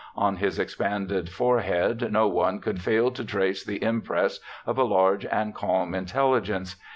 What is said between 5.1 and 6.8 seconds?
and calm intelligence.